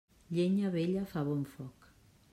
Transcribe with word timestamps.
Llenya 0.37 0.71
vella 0.77 1.05
fa 1.13 1.25
bon 1.31 1.47
foc. 1.55 1.91